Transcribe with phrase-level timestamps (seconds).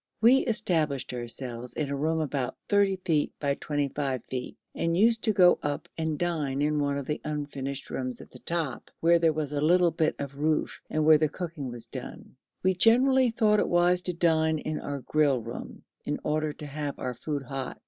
[0.19, 5.31] We established ourselves in a room about 30 feet by 25 feet, and used to
[5.31, 9.31] go up and dine in one of the unfinished rooms at the top where there
[9.31, 12.35] was a little bit of roof and where the cooking was done.
[12.63, 16.97] We generally thought it wise to dine in our grill room, in order to have
[16.97, 17.77] our food hot.